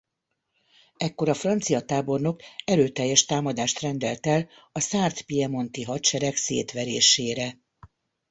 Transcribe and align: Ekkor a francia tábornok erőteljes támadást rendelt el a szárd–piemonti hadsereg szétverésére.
Ekkor 0.97 1.29
a 1.29 1.33
francia 1.33 1.81
tábornok 1.85 2.41
erőteljes 2.65 3.25
támadást 3.25 3.79
rendelt 3.79 4.25
el 4.25 4.49
a 4.71 4.79
szárd–piemonti 4.79 5.81
hadsereg 5.83 6.35
szétverésére. 6.35 7.57